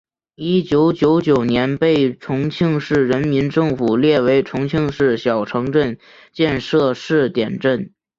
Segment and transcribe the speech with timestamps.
[0.33, 5.99] 一九九九年被重庆市人民政府列为重庆市小城镇
[6.31, 7.93] 建设试点镇。